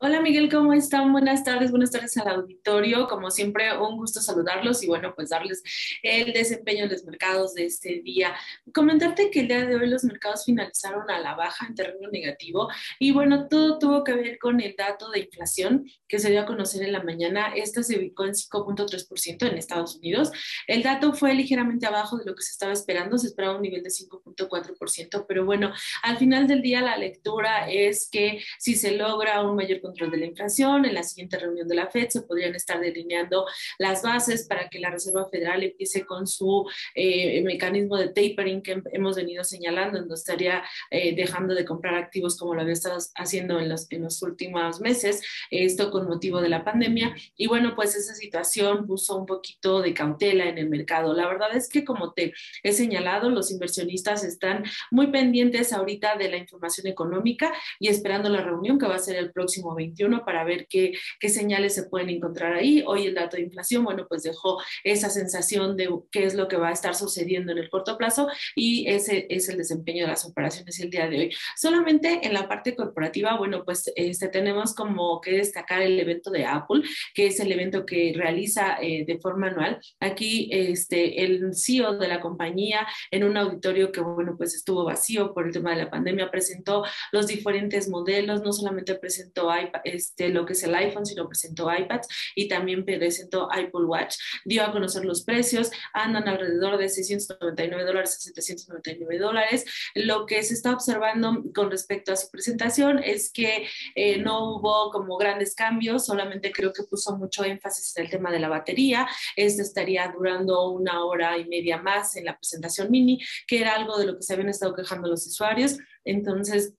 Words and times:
Hola 0.00 0.20
Miguel, 0.20 0.48
¿cómo 0.48 0.72
están? 0.74 1.10
Buenas 1.10 1.42
tardes, 1.42 1.72
buenas 1.72 1.90
tardes 1.90 2.16
al 2.18 2.28
auditorio. 2.28 3.08
Como 3.08 3.32
siempre, 3.32 3.76
un 3.76 3.96
gusto 3.96 4.20
saludarlos 4.20 4.80
y 4.84 4.86
bueno, 4.86 5.12
pues 5.16 5.30
darles 5.30 5.60
el 6.04 6.32
desempeño 6.32 6.84
de 6.84 6.92
los 6.92 7.04
mercados 7.04 7.54
de 7.54 7.64
este 7.64 8.00
día. 8.04 8.32
Comentarte 8.72 9.28
que 9.28 9.40
el 9.40 9.48
día 9.48 9.66
de 9.66 9.74
hoy 9.74 9.88
los 9.88 10.04
mercados 10.04 10.44
finalizaron 10.44 11.10
a 11.10 11.18
la 11.18 11.34
baja 11.34 11.66
en 11.66 11.74
terreno 11.74 12.08
negativo 12.12 12.68
y 13.00 13.10
bueno, 13.10 13.48
todo 13.48 13.80
tuvo 13.80 14.04
que 14.04 14.12
ver 14.12 14.38
con 14.38 14.60
el 14.60 14.76
dato 14.76 15.10
de 15.10 15.18
inflación 15.18 15.90
que 16.06 16.20
se 16.20 16.30
dio 16.30 16.42
a 16.42 16.46
conocer 16.46 16.84
en 16.84 16.92
la 16.92 17.02
mañana. 17.02 17.52
Esta 17.56 17.82
se 17.82 17.98
ubicó 17.98 18.24
en 18.24 18.34
5.3% 18.34 19.50
en 19.50 19.58
Estados 19.58 19.96
Unidos. 19.96 20.30
El 20.68 20.84
dato 20.84 21.12
fue 21.12 21.34
ligeramente 21.34 21.86
abajo 21.86 22.18
de 22.18 22.24
lo 22.24 22.36
que 22.36 22.42
se 22.42 22.52
estaba 22.52 22.72
esperando, 22.72 23.18
se 23.18 23.26
esperaba 23.26 23.56
un 23.56 23.62
nivel 23.62 23.82
de 23.82 23.90
5.4%, 23.90 25.24
pero 25.26 25.44
bueno, 25.44 25.72
al 26.04 26.18
final 26.18 26.46
del 26.46 26.62
día 26.62 26.82
la 26.82 26.96
lectura 26.96 27.68
es 27.68 28.08
que 28.08 28.44
si 28.60 28.76
se 28.76 28.92
logra 28.92 29.42
un 29.42 29.56
mayor 29.56 29.80
control 29.88 30.10
de 30.10 30.18
la 30.18 30.26
inflación. 30.26 30.84
En 30.84 30.94
la 30.94 31.02
siguiente 31.02 31.38
reunión 31.38 31.66
de 31.66 31.74
la 31.74 31.88
FED 31.88 32.08
se 32.10 32.22
podrían 32.22 32.54
estar 32.54 32.80
delineando 32.80 33.46
las 33.78 34.02
bases 34.02 34.46
para 34.46 34.68
que 34.68 34.78
la 34.78 34.90
Reserva 34.90 35.28
Federal 35.28 35.62
empiece 35.62 36.04
con 36.04 36.26
su 36.26 36.68
eh, 36.94 37.42
mecanismo 37.42 37.96
de 37.96 38.08
tapering 38.08 38.62
que 38.62 38.82
hemos 38.92 39.16
venido 39.16 39.44
señalando, 39.44 39.98
donde 39.98 40.14
estaría 40.14 40.62
eh, 40.90 41.14
dejando 41.14 41.54
de 41.54 41.64
comprar 41.64 41.94
activos 41.94 42.36
como 42.38 42.54
lo 42.54 42.60
había 42.60 42.74
estado 42.74 42.98
haciendo 43.16 43.58
en 43.60 43.68
los, 43.68 43.90
en 43.90 44.02
los 44.02 44.22
últimos 44.22 44.80
meses, 44.80 45.22
esto 45.50 45.90
con 45.90 46.06
motivo 46.06 46.40
de 46.40 46.48
la 46.48 46.64
pandemia. 46.64 47.14
Y 47.36 47.46
bueno, 47.46 47.74
pues 47.74 47.94
esa 47.96 48.14
situación 48.14 48.86
puso 48.86 49.16
un 49.16 49.26
poquito 49.26 49.80
de 49.80 49.94
cautela 49.94 50.48
en 50.48 50.58
el 50.58 50.68
mercado. 50.68 51.14
La 51.14 51.26
verdad 51.26 51.56
es 51.56 51.68
que 51.68 51.84
como 51.84 52.12
te 52.12 52.34
he 52.62 52.72
señalado, 52.72 53.30
los 53.30 53.50
inversionistas 53.50 54.24
están 54.24 54.64
muy 54.90 55.08
pendientes 55.08 55.72
ahorita 55.72 56.16
de 56.16 56.28
la 56.28 56.36
información 56.36 56.86
económica 56.86 57.52
y 57.78 57.88
esperando 57.88 58.28
la 58.28 58.42
reunión 58.42 58.78
que 58.78 58.86
va 58.86 58.96
a 58.96 58.98
ser 58.98 59.16
el 59.16 59.32
próximo 59.32 59.74
21 59.78 60.24
para 60.24 60.44
ver 60.44 60.66
qué, 60.68 60.92
qué 61.18 61.28
señales 61.28 61.74
se 61.74 61.84
pueden 61.84 62.10
encontrar 62.10 62.52
ahí. 62.52 62.84
Hoy 62.86 63.06
el 63.06 63.14
dato 63.14 63.36
de 63.36 63.44
inflación, 63.44 63.84
bueno, 63.84 64.06
pues 64.08 64.22
dejó 64.22 64.60
esa 64.84 65.10
sensación 65.10 65.76
de 65.76 65.88
qué 66.10 66.24
es 66.24 66.34
lo 66.34 66.48
que 66.48 66.56
va 66.56 66.68
a 66.68 66.72
estar 66.72 66.94
sucediendo 66.94 67.52
en 67.52 67.58
el 67.58 67.70
corto 67.70 67.96
plazo 67.96 68.28
y 68.54 68.86
ese 68.88 69.26
es 69.30 69.48
el 69.48 69.58
desempeño 69.58 70.04
de 70.04 70.10
las 70.10 70.24
operaciones 70.24 70.78
el 70.80 70.90
día 70.90 71.08
de 71.08 71.18
hoy. 71.18 71.34
Solamente 71.56 72.20
en 72.22 72.34
la 72.34 72.48
parte 72.48 72.74
corporativa, 72.74 73.36
bueno, 73.36 73.64
pues 73.64 73.90
este, 73.96 74.28
tenemos 74.28 74.74
como 74.74 75.20
que 75.20 75.32
destacar 75.32 75.82
el 75.82 75.98
evento 75.98 76.30
de 76.30 76.44
Apple, 76.44 76.82
que 77.14 77.26
es 77.26 77.40
el 77.40 77.52
evento 77.52 77.86
que 77.86 78.12
realiza 78.14 78.78
eh, 78.80 79.04
de 79.06 79.18
forma 79.18 79.48
anual. 79.48 79.80
Aquí 80.00 80.48
este, 80.52 81.24
el 81.24 81.54
CEO 81.54 81.98
de 81.98 82.08
la 82.08 82.20
compañía 82.20 82.86
en 83.10 83.24
un 83.24 83.36
auditorio 83.36 83.92
que, 83.92 84.00
bueno, 84.00 84.36
pues 84.36 84.54
estuvo 84.54 84.84
vacío 84.84 85.32
por 85.34 85.46
el 85.46 85.52
tema 85.52 85.70
de 85.70 85.84
la 85.84 85.90
pandemia, 85.90 86.30
presentó 86.30 86.84
los 87.12 87.26
diferentes 87.26 87.88
modelos, 87.88 88.42
no 88.42 88.52
solamente 88.52 88.94
presentó 88.94 89.50
este, 89.84 90.28
lo 90.28 90.44
que 90.44 90.52
es 90.52 90.62
el 90.62 90.74
iPhone, 90.74 91.06
sino 91.06 91.28
presentó 91.28 91.72
iPads 91.72 92.08
y 92.34 92.48
también 92.48 92.84
presentó 92.84 93.50
Apple 93.50 93.84
Watch. 93.86 94.16
Dio 94.44 94.64
a 94.64 94.72
conocer 94.72 95.04
los 95.04 95.24
precios, 95.24 95.70
andan 95.92 96.28
alrededor 96.28 96.78
de 96.78 96.88
699 96.88 97.84
dólares 97.84 98.16
a 98.16 98.20
799 98.20 99.18
dólares. 99.18 99.64
Lo 99.94 100.26
que 100.26 100.42
se 100.42 100.54
está 100.54 100.72
observando 100.72 101.42
con 101.54 101.70
respecto 101.70 102.12
a 102.12 102.16
su 102.16 102.30
presentación 102.30 102.98
es 103.02 103.30
que 103.32 103.66
eh, 103.94 104.18
no 104.18 104.56
hubo 104.56 104.90
como 104.90 105.16
grandes 105.16 105.54
cambios, 105.54 106.06
solamente 106.06 106.52
creo 106.52 106.72
que 106.72 106.84
puso 106.84 107.16
mucho 107.16 107.44
énfasis 107.44 107.96
en 107.96 108.04
el 108.04 108.10
tema 108.10 108.30
de 108.30 108.40
la 108.40 108.48
batería. 108.48 109.08
Este 109.36 109.62
estaría 109.62 110.08
durando 110.08 110.70
una 110.70 111.04
hora 111.04 111.38
y 111.38 111.46
media 111.46 111.78
más 111.78 112.16
en 112.16 112.24
la 112.24 112.36
presentación 112.36 112.90
mini, 112.90 113.20
que 113.46 113.60
era 113.60 113.74
algo 113.74 113.98
de 113.98 114.06
lo 114.06 114.16
que 114.16 114.22
se 114.22 114.34
habían 114.34 114.48
estado 114.48 114.74
quejando 114.74 115.08
los 115.08 115.26
usuarios. 115.26 115.78
Entonces, 116.04 116.74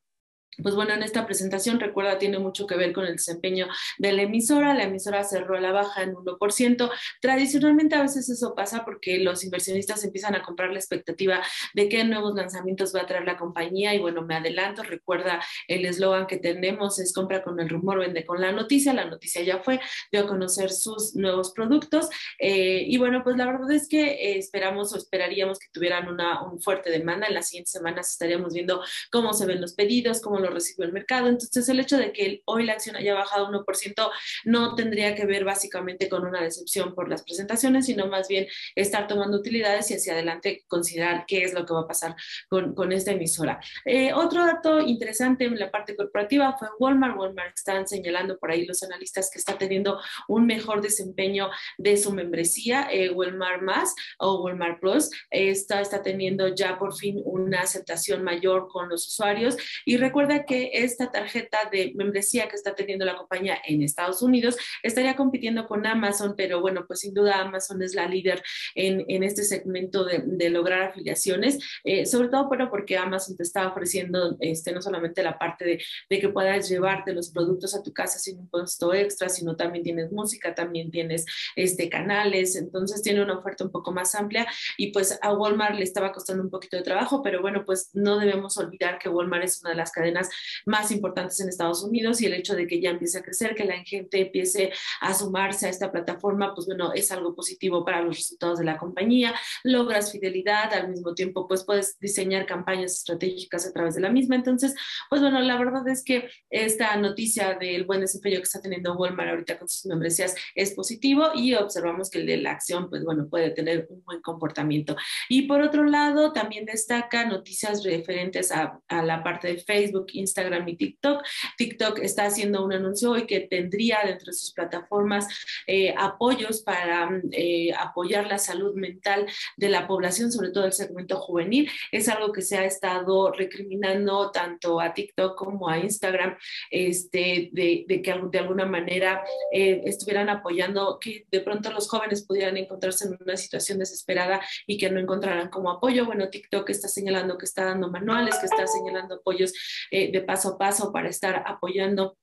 pues 0.62 0.76
bueno, 0.76 0.94
en 0.94 1.04
esta 1.04 1.26
presentación, 1.26 1.80
recuerda, 1.80 2.18
tiene 2.18 2.40
mucho 2.40 2.68
que 2.68 2.76
ver 2.76 2.94
con 2.94 3.06
el 3.06 3.14
desempeño 3.14 3.68
de 3.98 4.14
la 4.14 4.24
emisora. 4.24 4.74
La 4.74 4.84
emisora 4.84 5.24
cerró 5.24 5.58
a 5.58 5.62
la 5.62 5.72
baja 5.72 6.04
en 6.04 6.14
1%. 6.14 6.92
Tradicionalmente 7.22 7.96
a 7.96 8.02
veces 8.02 8.30
eso 8.30 8.56
pasa 8.56 8.86
porque 8.86 9.20
los 9.20 9.44
inversionistas 9.44 10.04
empiezan 10.04 10.36
a 10.36 10.42
comprar 10.42 10.72
la 10.72 10.80
expectativa 10.80 11.42
de 11.74 11.90
qué 11.90 12.04
nuevos 12.04 12.36
lanzamientos 12.36 12.96
va 12.96 13.02
a 13.02 13.06
traer 13.06 13.26
la 13.26 13.38
compañía. 13.38 13.94
Y 13.94 14.00
bueno, 14.00 14.22
me 14.22 14.36
adelanto, 14.36 14.84
recuerda 14.84 15.42
el 15.68 15.86
eslogan 15.86 16.28
que 16.28 16.38
tenemos 16.38 17.00
es 17.00 17.14
compra 17.14 17.44
con 17.44 17.60
el 17.60 17.70
rumor, 17.70 18.00
vende 18.00 18.26
con 18.26 18.42
la 18.42 18.52
noticia. 18.52 18.94
La 18.94 19.06
noticia 19.06 19.42
ya 19.44 19.60
fue, 19.60 19.80
dio 20.12 20.22
a 20.22 20.28
conocer 20.28 20.72
sus 20.72 21.16
nuevos 21.16 21.52
productos. 21.52 22.10
Eh, 22.40 22.84
y 22.88 22.98
bueno, 22.98 23.24
pues 23.24 23.38
la 23.38 23.46
verdad 23.46 23.72
es 23.72 23.88
que 23.88 24.12
eh, 24.12 24.38
esperamos 24.38 24.94
o 24.94 24.98
esperaríamos 24.98 25.60
que 25.60 25.68
tuvieran 25.72 26.08
una 26.08 26.44
un 26.44 26.62
fuerte 26.62 26.90
demanda. 26.90 27.28
En 27.28 27.34
las 27.34 27.50
siguientes 27.50 27.72
semanas 27.72 28.12
estaríamos 28.12 28.54
viendo 28.54 28.84
cómo 29.12 29.34
se 29.34 29.46
ven 29.46 29.62
los 29.62 29.74
pedidos, 29.74 30.22
cómo 30.22 30.40
lo 30.40 30.49
recibió 30.50 30.86
el 30.86 30.94
mercado. 30.94 31.28
Entonces, 31.28 31.68
el 31.70 31.80
hecho 31.80 31.98
de 31.98 32.12
que 32.12 32.42
hoy 32.46 32.66
la 32.66 32.74
acción 32.74 32.96
haya 32.96 33.14
bajado 33.14 33.50
1% 33.50 34.12
no 34.46 34.76
tendría 34.76 35.16
que 35.16 35.26
ver 35.26 35.44
básicamente 35.44 36.10
con 36.10 36.26
una 36.26 36.42
decepción 36.42 36.96
por 36.96 37.10
las 37.10 37.24
presentaciones, 37.24 37.86
sino 37.86 38.08
más 38.08 38.28
bien 38.28 38.48
estar 38.76 39.08
tomando 39.08 39.38
utilidades 39.38 39.92
y 39.92 39.96
hacia 39.96 40.14
adelante 40.14 40.64
considerar 40.68 41.26
qué 41.28 41.44
es 41.44 41.54
lo 41.54 41.66
que 41.66 41.74
va 41.74 41.82
a 41.82 41.88
pasar 41.88 42.16
con, 42.48 42.74
con 42.74 42.92
esta 42.92 43.12
emisora. 43.12 43.60
Eh, 43.86 44.14
otro 44.14 44.46
dato 44.46 44.80
interesante 44.80 45.46
en 45.46 45.58
la 45.58 45.72
parte 45.72 45.96
corporativa 45.96 46.56
fue 46.58 46.70
Walmart. 46.80 47.18
Walmart 47.18 47.56
están 47.56 47.88
señalando 47.88 48.38
por 48.38 48.52
ahí 48.52 48.66
los 48.66 48.84
analistas 48.84 49.30
que 49.32 49.40
está 49.40 49.58
teniendo 49.58 50.00
un 50.28 50.46
mejor 50.46 50.82
desempeño 50.82 51.50
de 51.78 51.98
su 51.98 52.12
membresía, 52.14 52.88
eh, 52.92 53.10
Walmart 53.10 53.62
Más 53.62 53.94
o 54.18 54.44
Walmart 54.44 54.80
Plus. 54.80 55.10
Esta 55.30 55.82
está 55.82 56.02
teniendo 56.02 56.48
ya 56.50 56.78
por 56.78 56.96
fin 56.96 57.22
una 57.26 57.62
aceptación 57.62 58.24
mayor 58.24 58.68
con 58.68 58.90
los 58.90 59.08
usuarios 59.08 59.58
y 59.86 59.98
recuerda 59.98 60.39
que 60.46 60.72
esta 60.74 61.12
tarjeta 61.12 61.58
de 61.72 61.94
membresía 61.96 62.48
que 62.48 62.56
está 62.56 62.76
teniendo 62.76 63.06
la 63.06 63.16
compañía 63.16 63.58
en 63.66 63.84
Estados 63.84 64.22
Unidos 64.22 64.58
estaría 64.84 65.16
compitiendo 65.16 65.68
con 65.68 65.86
Amazon, 65.86 66.36
pero 66.38 66.62
bueno, 66.62 66.86
pues 66.88 67.00
sin 67.02 67.14
duda 67.14 67.40
Amazon 67.42 67.82
es 67.82 67.96
la 67.96 68.08
líder 68.08 68.42
en, 68.76 69.06
en 69.08 69.24
este 69.24 69.44
segmento 69.44 70.04
de, 70.04 70.24
de 70.26 70.50
lograr 70.50 70.82
afiliaciones, 70.82 71.60
eh, 71.84 72.06
sobre 72.06 72.30
todo 72.30 72.50
pero 72.50 72.70
porque 72.70 72.98
Amazon 72.98 73.38
te 73.38 73.44
está 73.44 73.68
ofreciendo 73.68 74.38
este, 74.40 74.72
no 74.72 74.82
solamente 74.82 75.24
la 75.24 75.38
parte 75.38 75.66
de, 75.66 75.84
de, 76.10 76.20
que 76.20 76.30
puedas 76.30 76.70
llevarte 76.70 77.14
los 77.14 77.32
productos 77.32 77.76
a 77.76 77.84
tu 77.84 77.94
casa 77.94 78.20
sin 78.20 78.40
un 78.40 78.48
costo 78.48 78.94
extra, 78.94 79.30
sino 79.30 79.56
también 79.56 79.84
tienes 79.84 80.12
música, 80.12 80.56
también 80.56 80.92
tienes 80.92 81.26
este, 81.56 81.90
canales, 81.90 82.56
entonces 82.56 83.02
tiene 83.02 83.24
una 83.24 83.38
oferta 83.38 83.64
un 83.64 83.72
poco 83.72 83.92
más 83.92 84.16
amplia 84.16 84.48
y 84.78 84.92
pues 84.92 85.18
a 85.22 85.34
Walmart 85.34 85.76
le 85.76 85.84
estaba 85.84 86.12
costando 86.12 86.44
un 86.44 86.50
poquito 86.50 86.78
de 86.78 86.84
trabajo, 86.84 87.22
pero 87.22 87.42
bueno, 87.42 87.64
pues 87.66 87.90
no 87.94 88.18
debemos 88.18 88.58
olvidar 88.58 89.00
que 89.00 89.10
Walmart 89.10 89.44
es 89.44 89.62
una 89.62 89.72
de 89.72 89.78
las 89.78 89.92
cadenas 89.92 90.19
más 90.66 90.92
importantes 90.92 91.40
en 91.40 91.50
Estados 91.50 91.84
Unidos 91.84 92.22
y 92.22 92.26
el 92.26 92.34
hecho 92.34 92.56
de 92.56 92.68
que 92.68 92.82
ya 92.82 92.90
empiece 92.90 93.20
a 93.20 93.22
crecer, 93.22 93.56
que 93.56 93.66
la 93.66 93.84
gente 93.84 94.22
empiece 94.22 94.72
a 95.02 95.14
sumarse 95.14 95.68
a 95.68 95.70
esta 95.70 95.92
plataforma, 95.92 96.54
pues 96.54 96.68
bueno, 96.68 96.92
es 96.94 97.12
algo 97.12 97.36
positivo 97.36 97.86
para 97.86 98.02
los 98.02 98.18
resultados 98.18 98.60
de 98.60 98.66
la 98.66 98.78
compañía, 98.78 99.34
logras 99.64 100.12
fidelidad, 100.12 100.74
al 100.74 100.90
mismo 100.90 101.14
tiempo 101.14 101.48
pues 101.48 101.64
puedes 101.64 101.98
diseñar 102.00 102.46
campañas 102.46 102.94
estratégicas 102.94 103.66
a 103.66 103.74
través 103.74 103.96
de 103.96 104.02
la 104.02 104.10
misma. 104.10 104.36
Entonces, 104.36 104.76
pues 105.10 105.22
bueno, 105.22 105.40
la 105.40 105.58
verdad 105.58 105.88
es 105.88 106.04
que 106.04 106.30
esta 106.50 106.96
noticia 106.98 107.56
del 107.56 107.86
buen 107.86 108.02
desempeño 108.02 108.38
que 108.38 108.44
está 108.44 108.62
teniendo 108.62 108.96
Walmart 108.96 109.30
ahorita 109.30 109.60
con 109.60 109.70
sus 109.70 109.86
membresías 109.86 110.36
es 110.56 110.74
positivo 110.74 111.30
y 111.36 111.54
observamos 111.54 112.10
que 112.10 112.20
el 112.20 112.26
de 112.26 112.38
la 112.38 112.52
acción, 112.52 112.90
pues 112.90 113.04
bueno, 113.04 113.28
puede 113.30 113.52
tener 113.52 113.88
un 113.90 114.04
buen 114.04 114.22
comportamiento. 114.22 114.96
Y 115.30 115.44
por 115.44 115.62
otro 115.62 115.84
lado, 115.84 116.34
también 116.34 116.66
destaca 116.66 117.26
noticias 117.26 117.84
referentes 117.84 118.52
a, 118.52 118.80
a 118.88 119.02
la 119.04 119.24
parte 119.24 119.48
de 119.48 119.58
Facebook 119.58 120.08
Instagram 120.14 120.68
y 120.70 120.76
TikTok. 120.76 121.24
TikTok 121.58 122.00
está 122.00 122.26
haciendo 122.26 122.64
un 122.64 122.74
anuncio 122.74 123.12
hoy 123.12 123.26
que 123.26 123.42
tendría 123.42 124.00
dentro 124.06 124.28
de 124.28 124.34
sus 124.34 124.54
plataformas 124.54 125.28
eh, 125.68 125.94
apoyos 125.98 126.62
para 126.62 127.10
eh, 127.32 127.72
apoyar 127.78 128.28
la 128.28 128.38
salud 128.38 128.76
mental 128.76 129.26
de 129.58 129.70
la 129.70 129.88
población, 129.88 130.32
sobre 130.32 130.52
todo 130.52 130.66
el 130.66 130.74
segmento 130.74 131.20
juvenil. 131.20 131.70
Es 131.92 132.10
algo 132.10 132.32
que 132.32 132.42
se 132.42 132.58
ha 132.58 132.66
estado 132.66 133.32
recriminando 133.32 134.32
tanto 134.32 134.80
a 134.80 134.94
TikTok 134.94 135.38
como 135.38 135.70
a 135.70 135.80
Instagram, 135.80 136.38
este, 136.72 137.50
de, 137.54 137.86
que 137.88 138.20
de 138.32 138.40
alguna 138.40 138.66
manera 138.66 139.24
eh, 139.52 139.82
estuvieran 139.86 140.30
apoyando 140.30 140.98
que 141.00 141.26
de 141.32 141.42
pronto 141.42 141.72
los 141.72 141.88
jóvenes 141.88 142.26
pudieran 142.26 142.58
encontrarse 142.58 143.08
en 143.08 143.18
una 143.20 143.38
situación 143.38 143.80
desesperada 143.80 144.42
y 144.68 144.78
que 144.78 144.90
no 144.90 145.00
encontraran 145.00 145.50
como 145.50 145.72
apoyo. 145.72 146.06
Bueno, 146.06 146.30
TikTok 146.30 146.70
está 146.70 146.88
señalando 146.88 147.38
que 147.38 147.46
está 147.46 147.66
dando 147.66 147.90
manuales, 147.90 148.36
que 148.40 148.46
está 148.46 148.66
señalando 148.68 149.16
apoyos 149.16 149.54
eh, 150.00 150.12
de 150.12 150.22
paso 150.22 150.50
a 150.50 150.58
paso 150.58 150.92
para 150.92 151.10
estar 151.10 151.44
apoyando 151.46 152.18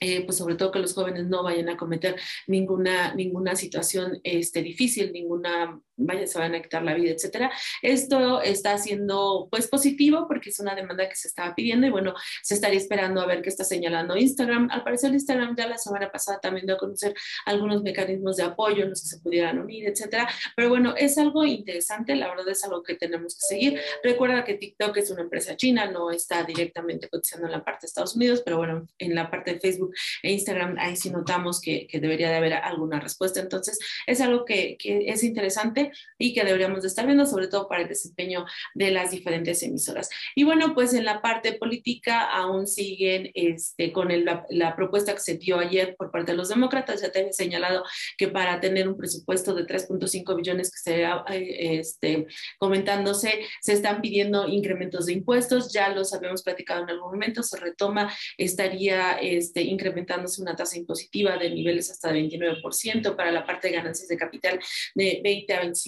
eh, 0.00 0.24
pues 0.24 0.38
sobre 0.38 0.54
todo 0.54 0.70
que 0.70 0.78
los 0.78 0.94
jóvenes 0.94 1.26
no 1.26 1.42
vayan 1.42 1.68
a 1.68 1.76
cometer 1.76 2.16
ninguna, 2.46 3.14
ninguna 3.14 3.54
situación 3.54 4.18
este, 4.24 4.62
difícil, 4.62 5.12
ninguna 5.12 5.78
vaya, 6.00 6.26
se 6.26 6.38
van 6.38 6.54
a 6.54 6.62
quitar 6.62 6.82
la 6.82 6.94
vida, 6.94 7.12
etcétera. 7.12 7.50
Esto 7.82 8.42
está 8.42 8.78
siendo 8.78 9.48
pues 9.50 9.68
positivo 9.68 10.26
porque 10.26 10.50
es 10.50 10.58
una 10.60 10.74
demanda 10.74 11.08
que 11.08 11.16
se 11.16 11.28
estaba 11.28 11.54
pidiendo 11.54 11.86
y 11.86 11.90
bueno, 11.90 12.14
se 12.42 12.54
estaría 12.54 12.78
esperando 12.78 13.20
a 13.20 13.26
ver 13.26 13.42
qué 13.42 13.48
está 13.48 13.64
señalando 13.64 14.16
Instagram. 14.16 14.68
Al 14.70 14.82
parecer 14.82 15.12
Instagram 15.12 15.56
ya 15.56 15.66
la 15.66 15.78
semana 15.78 16.10
pasada 16.10 16.40
también 16.40 16.66
dio 16.66 16.76
a 16.76 16.78
conocer 16.78 17.14
algunos 17.46 17.82
mecanismos 17.82 18.36
de 18.36 18.44
apoyo 18.44 18.84
en 18.84 18.90
los 18.90 19.02
que 19.02 19.08
se 19.08 19.18
pudieran 19.18 19.58
unir, 19.58 19.88
etcétera. 19.88 20.28
Pero 20.56 20.68
bueno, 20.68 20.94
es 20.96 21.18
algo 21.18 21.44
interesante, 21.44 22.16
la 22.16 22.28
verdad 22.28 22.48
es 22.48 22.64
algo 22.64 22.82
que 22.82 22.94
tenemos 22.94 23.34
que 23.34 23.40
seguir. 23.40 23.80
Recuerda 24.02 24.44
que 24.44 24.54
TikTok 24.54 24.96
es 24.96 25.10
una 25.10 25.22
empresa 25.22 25.56
china, 25.56 25.90
no 25.90 26.10
está 26.10 26.42
directamente 26.44 27.08
cotizando 27.08 27.46
en 27.46 27.52
la 27.52 27.64
parte 27.64 27.82
de 27.82 27.86
Estados 27.86 28.16
Unidos, 28.16 28.42
pero 28.44 28.56
bueno, 28.56 28.86
en 28.98 29.14
la 29.14 29.30
parte 29.30 29.54
de 29.54 29.60
Facebook 29.60 29.94
e 30.22 30.32
Instagram 30.32 30.76
ahí 30.78 30.96
sí 30.96 31.10
notamos 31.10 31.60
que, 31.60 31.86
que 31.86 32.00
debería 32.00 32.30
de 32.30 32.36
haber 32.36 32.54
alguna 32.54 33.00
respuesta. 33.00 33.40
Entonces, 33.40 33.78
es 34.06 34.20
algo 34.20 34.44
que, 34.44 34.76
que 34.78 35.10
es 35.10 35.22
interesante 35.24 35.89
y 36.18 36.34
que 36.34 36.44
deberíamos 36.44 36.82
de 36.82 36.88
estar 36.88 37.06
viendo, 37.06 37.26
sobre 37.26 37.48
todo 37.48 37.68
para 37.68 37.82
el 37.82 37.88
desempeño 37.88 38.44
de 38.74 38.90
las 38.90 39.10
diferentes 39.10 39.62
emisoras. 39.62 40.08
Y 40.34 40.44
bueno, 40.44 40.74
pues 40.74 40.94
en 40.94 41.04
la 41.04 41.22
parte 41.22 41.52
política 41.54 42.30
aún 42.30 42.66
siguen 42.66 43.30
este, 43.34 43.92
con 43.92 44.08
la, 44.24 44.74
propuesta 44.76 45.14
que 45.14 45.20
se 45.20 45.36
dio 45.36 45.58
ayer 45.58 45.96
por 45.96 46.10
parte 46.10 46.32
de 46.32 46.38
los 46.38 46.48
demócratas. 46.48 47.02
Ya 47.02 47.10
te 47.10 47.28
he 47.28 47.32
señalado 47.32 47.84
que 48.16 48.28
para 48.28 48.60
tener 48.60 48.88
un 48.88 48.96
presupuesto 48.96 49.54
de 49.54 49.66
3.5 49.66 50.36
billones 50.36 50.70
que 50.70 50.78
se 50.78 51.02
eh, 51.02 51.78
este, 51.78 52.26
comentándose, 52.58 53.40
se 53.60 53.72
están 53.72 54.00
pidiendo 54.00 54.48
incrementos 54.48 55.06
de 55.06 55.12
impuestos. 55.14 55.72
Ya 55.72 55.88
los 55.88 56.12
habíamos 56.14 56.42
platicado 56.42 56.82
en 56.82 56.90
algún 56.90 57.10
momento, 57.12 57.42
se 57.42 57.56
retoma, 57.58 58.12
estaría 58.38 59.12
este, 59.20 59.62
incrementándose 59.62 60.40
una 60.40 60.56
tasa 60.56 60.78
impositiva 60.78 61.36
de 61.36 61.50
niveles 61.50 61.90
hasta 61.90 62.12
de 62.12 62.20
29% 62.20 63.16
para 63.16 63.32
la 63.32 63.44
parte 63.44 63.68
de 63.68 63.74
ganancias 63.74 64.08
de 64.08 64.16
capital 64.16 64.60
de 64.94 65.20
20 65.22 65.54
a 65.54 65.62
25%, 65.62 65.79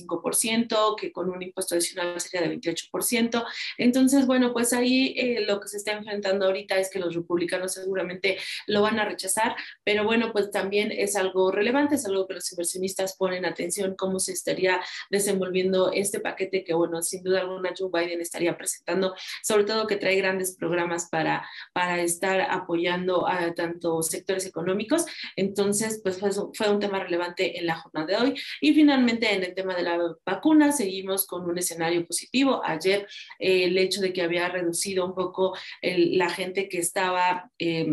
que 0.99 1.13
con 1.13 1.31
un 1.31 1.43
impuesto 1.43 1.75
adicional 1.75 2.21
sería 2.21 2.47
de 2.47 2.59
28%. 2.59 3.45
Entonces, 3.79 4.27
bueno, 4.27 4.53
pues 4.53 4.73
ahí 4.73 5.15
eh, 5.17 5.45
lo 5.47 5.61
que 5.61 5.69
se 5.69 5.77
está 5.77 5.93
enfrentando 5.93 6.47
ahorita 6.47 6.79
es 6.79 6.91
que 6.91 6.99
los 6.99 7.15
republicanos 7.15 7.75
seguramente 7.75 8.39
lo 8.67 8.83
van 8.83 8.99
a 8.99 9.05
rechazar, 9.05 9.57
pero 9.85 10.05
bueno, 10.05 10.33
pues 10.33 10.51
también 10.51 10.93
es 10.93 11.17
algo 11.17 11.51
relevante, 11.51 11.97
es 11.97 12.07
algo 12.07 12.27
que 12.27 12.35
los 12.35 12.51
inversionistas 12.53 13.17
ponen 13.17 13.45
atención, 13.45 13.95
cómo 13.97 14.19
se 14.19 14.33
estaría 14.33 14.81
desenvolviendo 15.11 15.93
este 15.93 16.21
paquete 16.21 16.65
que, 16.65 16.75
bueno, 16.75 17.03
sin 17.03 17.23
duda 17.23 17.41
alguna 17.41 17.73
Joe 17.77 17.91
Biden 17.93 18.21
estaría 18.21 18.57
presentando, 18.57 19.15
sobre 19.43 19.65
todo 19.65 19.87
que 19.87 19.97
trae 19.97 20.17
grandes 20.17 20.57
programas 20.57 21.09
para, 21.11 21.49
para 21.73 22.01
estar 22.03 22.41
apoyando 22.41 23.27
a 23.27 23.55
tanto 23.55 24.03
sectores 24.03 24.47
económicos. 24.47 25.07
Entonces, 25.37 26.01
pues 26.03 26.19
fue, 26.19 26.31
fue 26.33 26.71
un 26.71 26.81
tema 26.81 27.01
relevante 27.01 27.59
en 27.59 27.67
la 27.67 27.77
jornada 27.77 28.07
de 28.07 28.17
hoy. 28.17 28.35
Y 28.61 28.75
finalmente, 28.75 29.33
en 29.33 29.45
el 29.45 29.55
tema 29.55 29.75
de 29.75 29.82
la 29.83 29.99
vacuna, 30.25 30.73
seguimos 30.73 31.27
con 31.27 31.49
un 31.49 31.59
escenario 31.59 32.07
positivo. 32.07 32.63
Ayer, 32.65 33.07
eh, 33.39 33.65
el 33.65 33.79
hecho 33.79 34.01
de 34.01 34.13
que 34.13 34.23
había 34.23 34.49
reducido 34.49 35.07
un 35.07 35.15
poco 35.15 35.57
la 35.83 36.31
gente 36.31 36.69
que 36.69 36.79
estaba... 36.79 37.51
Eh, 37.59 37.87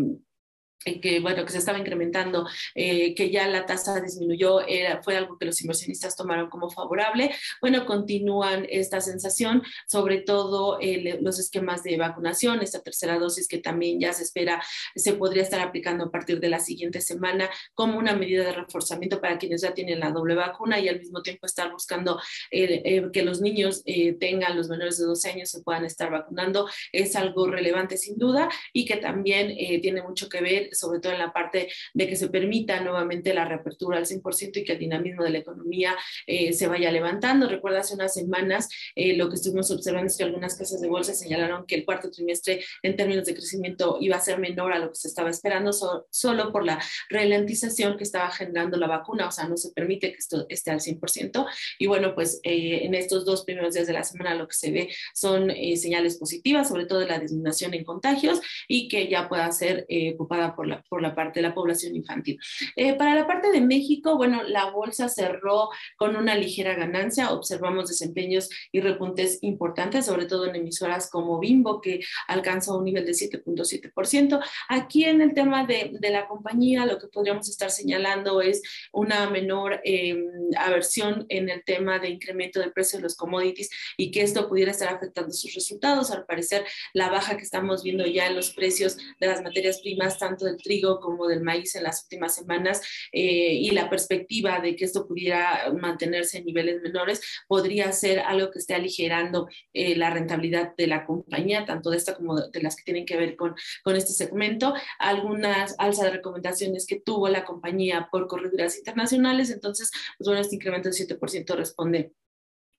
que 0.84 1.20
bueno 1.20 1.44
que 1.44 1.52
se 1.52 1.58
estaba 1.58 1.78
incrementando 1.78 2.46
eh, 2.74 3.14
que 3.14 3.30
ya 3.30 3.46
la 3.46 3.66
tasa 3.66 4.00
disminuyó 4.00 4.60
fue 5.02 5.16
algo 5.16 5.36
que 5.38 5.44
los 5.44 5.60
inversionistas 5.60 6.16
tomaron 6.16 6.48
como 6.48 6.70
favorable. 6.70 7.34
Bueno 7.60 7.84
continúan 7.84 8.66
esta 8.68 9.00
sensación 9.00 9.62
sobre 9.86 10.18
todo 10.18 10.78
eh, 10.80 11.18
los 11.20 11.38
esquemas 11.38 11.82
de 11.82 11.96
vacunación 11.96 12.62
esta 12.62 12.80
tercera 12.80 13.18
dosis 13.18 13.46
que 13.46 13.58
también 13.58 14.00
ya 14.00 14.12
se 14.12 14.22
espera 14.22 14.62
se 14.94 15.12
podría 15.14 15.42
estar 15.42 15.60
aplicando 15.60 16.04
a 16.04 16.10
partir 16.10 16.40
de 16.40 16.48
la 16.48 16.60
siguiente 16.60 17.00
semana 17.00 17.50
como 17.74 17.98
una 17.98 18.14
medida 18.14 18.44
de 18.44 18.52
reforzamiento 18.52 19.20
para 19.20 19.38
quienes 19.38 19.62
ya 19.62 19.74
tienen 19.74 20.00
la 20.00 20.10
doble 20.10 20.34
vacuna 20.34 20.78
y 20.80 20.88
al 20.88 20.98
mismo 20.98 21.22
tiempo 21.22 21.46
estar 21.46 21.70
buscando 21.70 22.20
eh, 22.50 23.06
que 23.12 23.22
los 23.22 23.40
niños 23.40 23.84
tengan 24.18 24.56
los 24.56 24.68
menores 24.68 24.98
de 24.98 25.04
12 25.04 25.30
años 25.30 25.50
se 25.50 25.62
puedan 25.62 25.84
estar 25.84 26.10
vacunando. 26.10 26.68
Es 26.92 27.16
algo 27.16 27.46
relevante 27.46 27.96
sin 27.96 28.18
duda 28.18 28.48
y 28.72 28.84
que 28.84 28.96
también 28.96 29.56
tiene 29.80 30.02
mucho 30.02 30.28
que 30.28 30.40
ver 30.40 30.69
sobre 30.72 31.00
todo 31.00 31.12
en 31.12 31.18
la 31.18 31.32
parte 31.32 31.68
de 31.94 32.08
que 32.08 32.16
se 32.16 32.28
permita 32.28 32.80
nuevamente 32.80 33.34
la 33.34 33.44
reapertura 33.44 33.98
al 33.98 34.06
100% 34.06 34.58
y 34.58 34.64
que 34.64 34.72
el 34.72 34.78
dinamismo 34.78 35.24
de 35.24 35.30
la 35.30 35.38
economía 35.38 35.96
eh, 36.26 36.52
se 36.52 36.66
vaya 36.66 36.90
levantando. 36.90 37.48
Recuerda 37.48 37.80
hace 37.80 37.94
unas 37.94 38.14
semanas 38.14 38.68
eh, 38.94 39.16
lo 39.16 39.28
que 39.28 39.36
estuvimos 39.36 39.70
observando 39.70 40.06
es 40.08 40.16
que 40.16 40.24
algunas 40.24 40.56
casas 40.56 40.80
de 40.80 40.88
bolsa 40.88 41.14
señalaron 41.14 41.66
que 41.66 41.74
el 41.74 41.84
cuarto 41.84 42.10
trimestre 42.10 42.64
en 42.82 42.96
términos 42.96 43.26
de 43.26 43.34
crecimiento 43.34 43.98
iba 44.00 44.16
a 44.16 44.20
ser 44.20 44.38
menor 44.38 44.72
a 44.72 44.78
lo 44.78 44.90
que 44.90 44.96
se 44.96 45.08
estaba 45.08 45.30
esperando 45.30 45.72
so, 45.72 46.06
solo 46.10 46.52
por 46.52 46.64
la 46.64 46.80
ralentización 47.08 47.96
que 47.96 48.04
estaba 48.04 48.30
generando 48.30 48.76
la 48.76 48.86
vacuna, 48.86 49.28
o 49.28 49.30
sea, 49.30 49.48
no 49.48 49.56
se 49.56 49.70
permite 49.72 50.12
que 50.12 50.18
esto 50.18 50.46
esté 50.48 50.70
al 50.70 50.80
100%. 50.80 51.46
Y 51.78 51.86
bueno, 51.86 52.14
pues 52.14 52.40
eh, 52.42 52.80
en 52.84 52.94
estos 52.94 53.24
dos 53.24 53.44
primeros 53.44 53.74
días 53.74 53.86
de 53.86 53.92
la 53.92 54.04
semana 54.04 54.34
lo 54.34 54.48
que 54.48 54.54
se 54.54 54.70
ve 54.70 54.88
son 55.14 55.50
señales 55.76 56.16
positivas, 56.16 56.68
sobre 56.68 56.86
todo 56.86 57.00
de 57.00 57.06
la 57.06 57.18
disminución 57.18 57.74
en 57.74 57.84
contagios 57.84 58.40
y 58.68 58.88
que 58.88 59.08
ya 59.08 59.28
pueda 59.28 59.50
ser 59.52 59.86
ocupada 60.14 60.54
por 60.54 60.59
la, 60.66 60.82
por 60.88 61.02
la 61.02 61.14
parte 61.14 61.40
de 61.40 61.48
la 61.48 61.54
población 61.54 61.94
infantil. 61.96 62.38
Eh, 62.76 62.94
para 62.94 63.14
la 63.14 63.26
parte 63.26 63.50
de 63.50 63.60
México, 63.60 64.16
bueno, 64.16 64.42
la 64.42 64.70
bolsa 64.70 65.08
cerró 65.08 65.68
con 65.96 66.16
una 66.16 66.34
ligera 66.34 66.74
ganancia, 66.74 67.32
observamos 67.32 67.88
desempeños 67.88 68.48
y 68.72 68.80
repuntes 68.80 69.38
importantes, 69.42 70.06
sobre 70.06 70.26
todo 70.26 70.46
en 70.46 70.56
emisoras 70.56 71.10
como 71.10 71.38
Bimbo, 71.38 71.80
que 71.80 72.00
alcanzó 72.28 72.78
un 72.78 72.84
nivel 72.84 73.06
de 73.06 73.12
7.7%. 73.12 74.40
Aquí 74.68 75.04
en 75.04 75.20
el 75.20 75.34
tema 75.34 75.64
de, 75.64 75.92
de, 75.98 76.10
la 76.10 76.26
compañía, 76.26 76.86
lo 76.86 76.98
que 76.98 77.08
podríamos 77.08 77.48
estar 77.48 77.70
señalando 77.70 78.40
es 78.40 78.62
una 78.92 79.30
menor 79.30 79.80
eh, 79.84 80.16
aversión 80.56 81.26
en 81.28 81.48
el 81.48 81.64
tema 81.64 81.98
de 81.98 82.10
incremento 82.10 82.60
del 82.60 82.72
precio 82.72 82.98
de 82.98 83.04
los 83.04 83.16
commodities 83.16 83.70
y 83.96 84.10
que 84.10 84.22
esto 84.22 84.48
pudiera 84.48 84.70
estar 84.70 84.92
afectando 84.92 85.32
sus 85.32 85.54
resultados. 85.54 86.10
Al 86.10 86.24
parecer, 86.24 86.64
la 86.92 87.10
baja 87.10 87.36
que 87.36 87.42
estamos 87.42 87.82
viendo 87.82 88.06
ya 88.06 88.26
en 88.26 88.36
los 88.36 88.50
precios 88.50 88.96
de 89.18 89.26
las 89.26 89.42
materias 89.42 89.80
primas, 89.80 90.18
tanto 90.18 90.46
del 90.50 90.58
trigo 90.58 91.00
como 91.00 91.26
del 91.26 91.42
maíz 91.42 91.74
en 91.74 91.84
las 91.84 92.02
últimas 92.04 92.34
semanas 92.34 92.80
eh, 93.12 93.54
y 93.54 93.70
la 93.70 93.88
perspectiva 93.88 94.60
de 94.60 94.76
que 94.76 94.84
esto 94.84 95.06
pudiera 95.06 95.72
mantenerse 95.78 96.38
en 96.38 96.46
niveles 96.46 96.82
menores 96.82 97.20
podría 97.48 97.92
ser 97.92 98.20
algo 98.20 98.50
que 98.50 98.58
esté 98.58 98.74
aligerando 98.74 99.48
eh, 99.72 99.96
la 99.96 100.10
rentabilidad 100.10 100.74
de 100.76 100.86
la 100.86 101.04
compañía, 101.04 101.64
tanto 101.64 101.90
de 101.90 101.96
esta 101.96 102.14
como 102.14 102.40
de 102.40 102.62
las 102.62 102.76
que 102.76 102.84
tienen 102.84 103.06
que 103.06 103.16
ver 103.16 103.36
con, 103.36 103.54
con 103.82 103.96
este 103.96 104.12
segmento. 104.12 104.74
Algunas 104.98 105.74
alzas 105.78 106.06
de 106.06 106.10
recomendaciones 106.12 106.86
que 106.86 107.00
tuvo 107.00 107.28
la 107.28 107.44
compañía 107.44 108.08
por 108.10 108.26
correduras 108.26 108.76
internacionales, 108.76 109.50
entonces, 109.50 109.90
pues 110.18 110.26
bueno, 110.26 110.40
este 110.40 110.56
incremento 110.56 110.88
del 110.88 110.98
7% 110.98 111.56
responde 111.56 112.12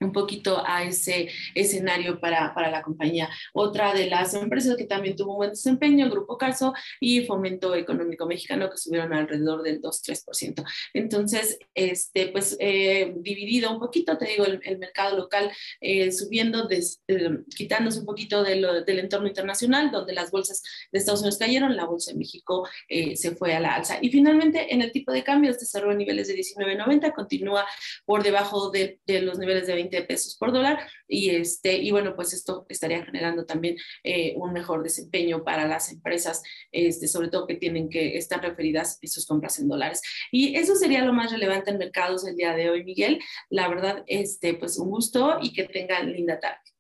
un 0.02 0.12
poquito 0.12 0.62
a 0.66 0.84
ese 0.84 1.30
escenario 1.56 2.20
para, 2.20 2.54
para, 2.54 2.72
la 2.72 2.82
compañía. 2.82 3.30
Otra 3.54 3.94
de 3.94 4.08
las 4.08 4.34
empresas 4.34 4.76
que 4.76 4.86
también 4.86 5.16
tuvo 5.16 5.32
un 5.32 5.38
buen 5.38 5.50
desempeño, 5.52 6.06
el 6.06 6.12
Grupo 6.12 6.38
Carso 6.38 6.74
y 7.00 7.26
Fomento 7.26 7.76
Económico 7.76 8.26
Mexicano, 8.26 8.70
que 8.70 8.78
subieron 8.78 9.14
alrededor 9.14 9.64
del 9.64 9.82
2-3%. 9.82 10.64
Entonces, 10.94 11.60
este, 11.74 12.28
pues 12.28 12.58
eh, 12.60 13.14
dividido 13.18 13.72
un 13.72 13.80
poquito, 13.80 14.18
te 14.18 14.26
digo, 14.26 14.46
el, 14.46 14.60
el 14.64 14.78
mercado 14.78 15.18
local 15.18 15.52
eh, 15.80 16.12
subiendo, 16.12 16.68
des, 16.68 17.02
eh, 17.08 17.40
quitándose 17.56 18.00
un 18.00 18.06
poquito 18.06 18.44
de 18.44 18.56
lo, 18.56 18.84
del 18.84 19.00
entorno 19.00 19.28
internacional, 19.28 19.92
donde 19.92 20.14
las 20.14 20.32
bolsas 20.32 20.62
de 20.92 21.00
Estados 21.00 21.22
Unidos 21.22 21.38
cayeron, 21.38 21.76
la 21.76 21.86
bolsa 21.86 22.12
de 22.12 22.18
México 22.18 22.68
eh, 22.88 23.16
se 23.16 23.36
fue 23.36 23.54
a 23.54 23.60
la 23.60 23.76
alza. 23.76 23.98
Y 24.02 24.10
finalmente, 24.10 24.74
en 24.74 24.82
el 24.82 24.92
tipo 24.92 25.12
de 25.12 25.24
cambio, 25.24 25.52
este 25.52 25.66
cerró 25.66 25.92
en 25.92 25.98
niveles 25.98 26.28
de 26.28 26.36
19.90, 26.36 27.14
continúa 27.14 27.66
por 28.06 28.24
debajo 28.24 28.70
de, 28.72 29.00
de 29.06 29.22
los 29.22 29.38
niveles 29.38 29.68
de 29.68 29.76
20 29.76 29.91
pesos 30.02 30.36
por 30.38 30.52
dólar 30.52 30.80
y, 31.08 31.30
este, 31.30 31.78
y 31.78 31.92
bueno, 31.92 32.16
pues 32.16 32.34
esto 32.34 32.66
estaría 32.70 33.04
generando 33.04 33.46
también 33.46 33.78
eh, 34.04 34.34
un 34.38 34.54
mejor 34.54 34.84
desempeño 34.84 35.44
para 35.44 35.68
las 35.68 35.92
empresas, 35.92 36.42
este, 36.72 37.08
sobre 37.08 37.28
todo 37.28 37.48
que 37.48 37.56
tienen 37.56 37.90
que 37.90 38.18
estar 38.18 38.42
referidas 38.42 39.00
sus 39.04 39.26
compras 39.26 39.60
en 39.60 39.68
dólares. 39.68 40.02
Y 40.32 40.56
eso 40.56 40.76
sería 40.76 41.04
lo 41.06 41.14
más 41.14 41.32
relevante 41.32 41.72
en 41.72 41.78
mercados 41.78 42.26
el 42.26 42.36
día 42.36 42.56
de 42.56 42.70
hoy, 42.70 42.84
Miguel. 42.84 43.20
La 43.50 43.68
verdad, 43.68 44.04
este, 44.08 44.54
pues 44.54 44.78
un 44.78 44.90
gusto 44.90 45.38
y 45.42 45.54
que 45.54 45.66
tengan 45.66 46.12
linda 46.12 46.40
tarde. 46.40 46.71